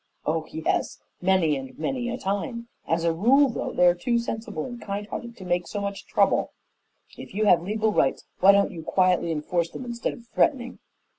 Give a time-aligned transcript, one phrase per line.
[0.25, 0.97] "Oh, yes!
[1.21, 2.69] Many and many a time.
[2.87, 6.07] As a rule, though, they are too sensible and kind hearted to make so much
[6.07, 6.53] trouble."
[7.19, 10.79] "If you have legal rights, why don't you quietly enforce them instead of threatening?"